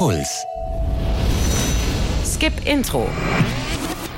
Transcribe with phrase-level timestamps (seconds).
[0.00, 0.46] Puls.
[2.24, 3.06] Skip Intro.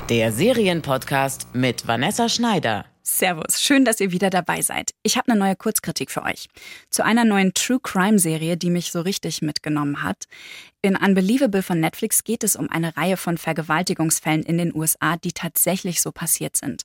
[0.07, 2.85] Der Serienpodcast mit Vanessa Schneider.
[3.01, 4.91] Servus, schön, dass ihr wieder dabei seid.
[5.03, 6.47] Ich habe eine neue Kurzkritik für euch.
[6.89, 10.23] Zu einer neuen True Crime Serie, die mich so richtig mitgenommen hat.
[10.81, 15.33] In Unbelievable von Netflix geht es um eine Reihe von Vergewaltigungsfällen in den USA, die
[15.33, 16.83] tatsächlich so passiert sind.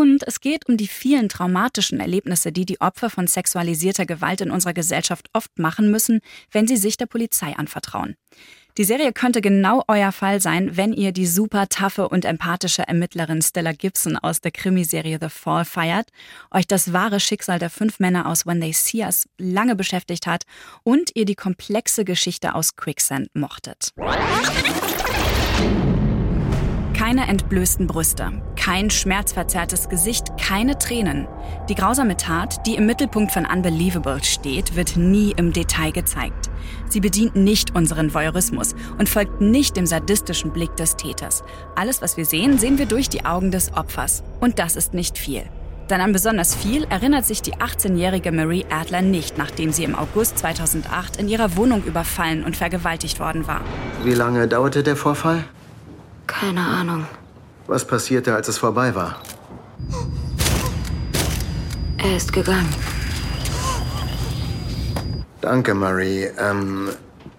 [0.00, 4.50] Und es geht um die vielen traumatischen Erlebnisse, die die Opfer von sexualisierter Gewalt in
[4.50, 8.16] unserer Gesellschaft oft machen müssen, wenn sie sich der Polizei anvertrauen.
[8.78, 13.42] Die Serie könnte genau euer Fall sein, wenn ihr die super taffe und empathische Ermittlerin
[13.42, 16.08] Stella Gibson aus der Krimiserie The Fall feiert,
[16.50, 20.44] euch das wahre Schicksal der fünf Männer aus When They See Us lange beschäftigt hat
[20.82, 23.92] und ihr die komplexe Geschichte aus Quicksand mochtet.
[26.96, 31.26] Keine entblößten Brüste, kein schmerzverzerrtes Gesicht, keine Tränen.
[31.70, 36.50] Die grausame Tat, die im Mittelpunkt von Unbelievable steht, wird nie im Detail gezeigt.
[36.88, 41.42] Sie bedient nicht unseren Voyeurismus und folgt nicht dem sadistischen Blick des Täters.
[41.74, 44.22] Alles, was wir sehen, sehen wir durch die Augen des Opfers.
[44.40, 45.44] Und das ist nicht viel.
[45.88, 50.38] Denn an besonders viel erinnert sich die 18-jährige Marie Adler nicht, nachdem sie im August
[50.38, 53.62] 2008 in ihrer Wohnung überfallen und vergewaltigt worden war.
[54.04, 55.44] Wie lange dauerte der Vorfall?
[56.26, 57.06] Keine Ahnung.
[57.66, 59.20] Was passierte, als es vorbei war?
[61.98, 62.68] Er ist gegangen.
[65.40, 66.28] Danke, Marie.
[66.38, 66.88] Ähm,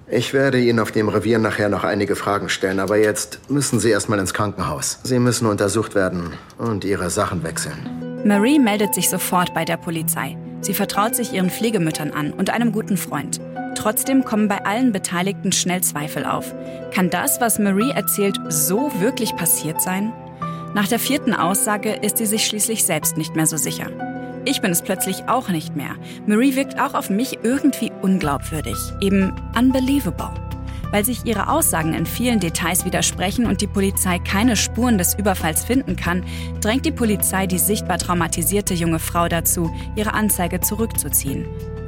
[0.08, 3.90] ich werde Ihnen auf dem Revier nachher noch einige Fragen stellen, aber jetzt müssen Sie
[3.90, 5.00] erstmal ins Krankenhaus.
[5.04, 8.22] Sie müssen untersucht werden und Ihre Sachen wechseln.
[8.26, 10.38] Marie meldet sich sofort bei der Polizei.
[10.62, 13.40] Sie vertraut sich ihren Pflegemüttern an und einem guten Freund.
[13.76, 16.54] Trotzdem kommen bei allen Beteiligten schnell Zweifel auf.
[16.94, 20.14] Kann das, was Marie erzählt, so wirklich passiert sein?
[20.74, 23.88] Nach der vierten Aussage ist sie sich schließlich selbst nicht mehr so sicher.
[24.46, 25.96] Ich bin es plötzlich auch nicht mehr.
[26.26, 30.32] Marie wirkt auch auf mich irgendwie unglaubwürdig, eben unbelievable.
[30.92, 35.64] Weil sich ihre Aussagen in vielen Details widersprechen und die Polizei keine Spuren des Überfalls
[35.64, 36.26] finden kann,
[36.60, 41.46] drängt die Polizei die sichtbar traumatisierte junge Frau dazu, ihre Anzeige zurückzuziehen.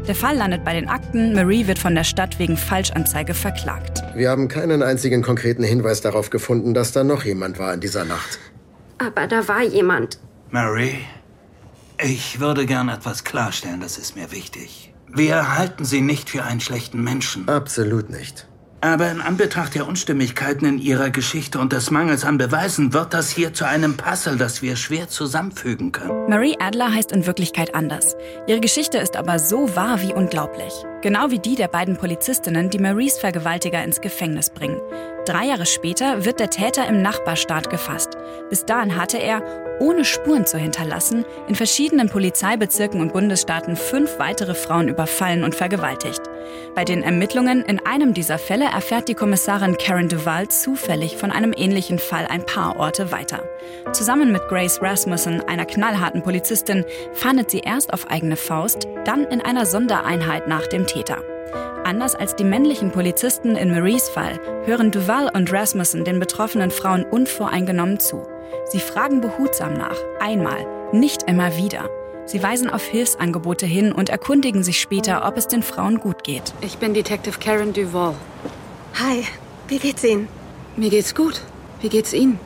[0.07, 1.33] Der Fall landet bei den Akten.
[1.33, 4.03] Marie wird von der Stadt wegen Falschanzeige verklagt.
[4.15, 8.03] Wir haben keinen einzigen konkreten Hinweis darauf gefunden, dass da noch jemand war in dieser
[8.03, 8.37] Nacht.
[8.97, 10.19] Aber da war jemand.
[10.51, 10.97] Mary,
[11.97, 14.93] ich würde gern etwas klarstellen, das ist mir wichtig.
[15.07, 17.47] Wir halten Sie nicht für einen schlechten Menschen.
[17.47, 18.47] Absolut nicht.
[18.83, 23.29] Aber in Anbetracht der Unstimmigkeiten in Ihrer Geschichte und des Mangels an Beweisen wird das
[23.29, 26.27] hier zu einem Puzzle, das wir schwer zusammenfügen können.
[26.27, 28.17] Marie Adler heißt in Wirklichkeit anders.
[28.45, 30.73] Ihre Geschichte ist aber so wahr wie unglaublich.
[31.01, 34.81] Genau wie die der beiden Polizistinnen, die Maries Vergewaltiger ins Gefängnis bringen.
[35.25, 38.17] Drei Jahre später wird der Täter im Nachbarstaat gefasst.
[38.49, 39.41] Bis dahin hatte er,
[39.79, 46.21] ohne Spuren zu hinterlassen, in verschiedenen Polizeibezirken und Bundesstaaten fünf weitere Frauen überfallen und vergewaltigt.
[46.75, 51.53] Bei den Ermittlungen in einem dieser Fälle erfährt die Kommissarin Karen Duval zufällig von einem
[51.55, 53.43] ähnlichen Fall ein paar Orte weiter.
[53.91, 59.41] Zusammen mit Grace Rasmussen, einer knallharten Polizistin, fahndet sie erst auf eigene Faust, dann in
[59.41, 61.17] einer Sondereinheit nach dem Täter.
[61.93, 67.03] Anders als die männlichen Polizisten in Maries Fall hören Duval und Rasmussen den betroffenen Frauen
[67.03, 68.23] unvoreingenommen zu.
[68.71, 71.87] Sie fragen behutsam nach, einmal, nicht immer wieder.
[72.25, 76.51] Sie weisen auf Hilfsangebote hin und erkundigen sich später, ob es den Frauen gut geht.
[76.61, 78.15] Ich bin Detective Karen Duval.
[78.95, 79.23] Hi,
[79.67, 80.27] wie geht's Ihnen?
[80.75, 81.41] Mir geht's gut.
[81.79, 82.39] Wie geht's Ihnen?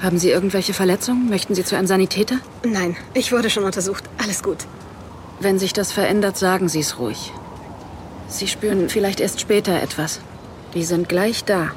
[0.00, 1.28] Haben Sie irgendwelche Verletzungen?
[1.28, 2.36] Möchten Sie zu einem Sanitäter?
[2.64, 4.04] Nein, ich wurde schon untersucht.
[4.22, 4.58] Alles gut.
[5.40, 7.32] Wenn sich das verändert, sagen Sie es ruhig.
[8.28, 10.20] Sie spüren vielleicht erst später etwas.
[10.74, 11.70] Die sind gleich da.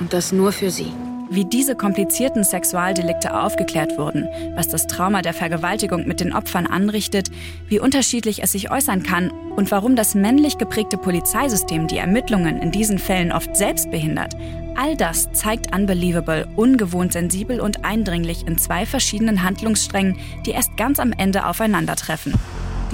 [0.00, 0.92] Und das nur für Sie.
[1.30, 7.30] Wie diese komplizierten Sexualdelikte aufgeklärt wurden, was das Trauma der Vergewaltigung mit den Opfern anrichtet,
[7.66, 12.70] wie unterschiedlich es sich äußern kann und warum das männlich geprägte Polizeisystem die Ermittlungen in
[12.70, 14.34] diesen Fällen oft selbst behindert,
[14.76, 20.98] all das zeigt Unbelievable ungewohnt sensibel und eindringlich in zwei verschiedenen Handlungssträngen, die erst ganz
[21.00, 22.34] am Ende aufeinandertreffen.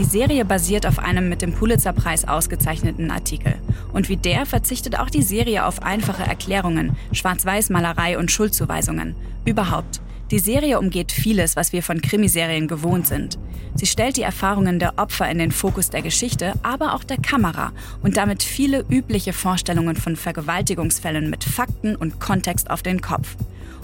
[0.00, 3.56] Die Serie basiert auf einem mit dem Pulitzerpreis ausgezeichneten Artikel.
[3.92, 9.14] Und wie der verzichtet auch die Serie auf einfache Erklärungen, Schwarz-Weiß-Malerei und Schuldzuweisungen.
[9.44, 10.00] Überhaupt.
[10.30, 13.38] Die Serie umgeht vieles, was wir von Krimiserien gewohnt sind.
[13.74, 17.72] Sie stellt die Erfahrungen der Opfer in den Fokus der Geschichte, aber auch der Kamera
[18.02, 23.36] und damit viele übliche Vorstellungen von Vergewaltigungsfällen mit Fakten und Kontext auf den Kopf.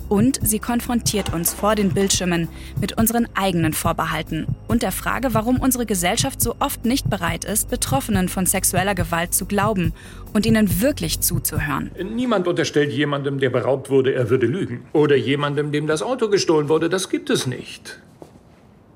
[0.08, 2.48] Und sie konfrontiert uns vor den Bildschirmen
[2.80, 7.70] mit unseren eigenen Vorbehalten und der Frage, warum unsere Gesellschaft so oft nicht bereit ist,
[7.70, 9.92] Betroffenen von sexueller Gewalt zu glauben
[10.32, 11.90] und ihnen wirklich zuzuhören.
[12.14, 14.82] Niemand unterstellt jemandem, der beraubt wurde, er würde lügen.
[14.92, 18.00] Oder jemandem, dem das Auto gestohlen wurde, das gibt es nicht.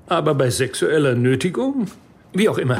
[0.07, 1.87] Aber bei sexueller Nötigung?
[2.33, 2.79] Wie auch immer.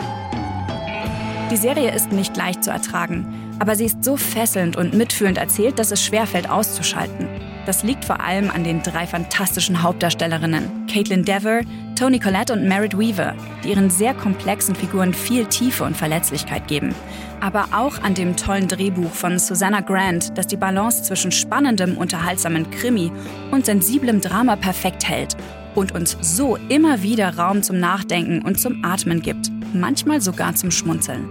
[1.52, 3.26] Die Serie ist nicht leicht zu ertragen,
[3.60, 7.28] aber sie ist so fesselnd und mitfühlend erzählt, dass es schwerfällt auszuschalten.
[7.66, 11.62] Das liegt vor allem an den drei fantastischen Hauptdarstellerinnen, Caitlin Dever,
[11.96, 16.96] Toni Collette und Merritt Weaver, die ihren sehr komplexen Figuren viel Tiefe und Verletzlichkeit geben.
[17.40, 22.72] Aber auch an dem tollen Drehbuch von Susanna Grant, das die Balance zwischen spannendem, unterhaltsamen
[22.72, 23.12] Krimi
[23.52, 25.38] und sensiblem Drama perfekt hält
[25.76, 30.72] und uns so immer wieder Raum zum Nachdenken und zum Atmen gibt, manchmal sogar zum
[30.72, 31.30] Schmunzeln.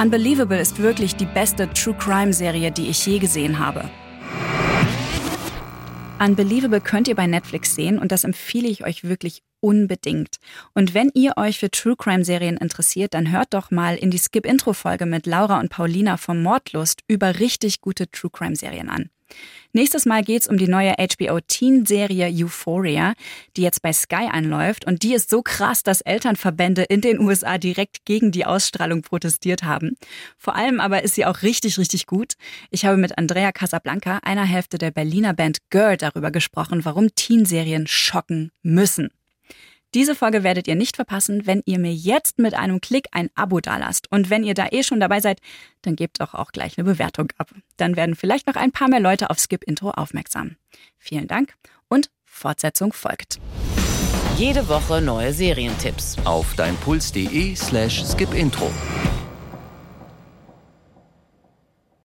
[0.00, 3.84] Unbelievable ist wirklich die beste True Crime Serie, die ich je gesehen habe.
[6.24, 10.36] Unbelievable könnt ihr bei Netflix sehen und das empfehle ich euch wirklich unbedingt.
[10.72, 14.18] Und wenn ihr euch für True Crime Serien interessiert, dann hört doch mal in die
[14.18, 18.88] Skip Intro Folge mit Laura und Paulina vom Mordlust über richtig gute True Crime Serien
[18.88, 19.10] an.
[19.74, 23.14] Nächstes Mal geht's um die neue HBO-Teen-Serie Euphoria,
[23.56, 24.86] die jetzt bei Sky anläuft.
[24.86, 29.62] Und die ist so krass, dass Elternverbände in den USA direkt gegen die Ausstrahlung protestiert
[29.62, 29.96] haben.
[30.36, 32.34] Vor allem aber ist sie auch richtig, richtig gut.
[32.70, 37.86] Ich habe mit Andrea Casablanca, einer Hälfte der Berliner Band Girl, darüber gesprochen, warum Teenserien
[37.86, 39.08] schocken müssen.
[39.94, 43.60] Diese Folge werdet ihr nicht verpassen, wenn ihr mir jetzt mit einem Klick ein Abo
[43.60, 44.10] dalasst.
[44.10, 45.40] Und wenn ihr da eh schon dabei seid,
[45.82, 47.50] dann gebt doch auch gleich eine Bewertung ab.
[47.76, 50.56] Dann werden vielleicht noch ein paar mehr Leute auf Skip Intro aufmerksam.
[50.98, 51.54] Vielen Dank
[51.88, 53.38] und Fortsetzung folgt.
[54.38, 56.16] Jede Woche neue Serientipps.
[56.24, 58.70] Auf deinpuls.de slash skipintro.